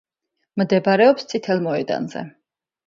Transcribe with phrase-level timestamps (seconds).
[0.61, 2.29] მდებარეობს წითელ მოედანზე.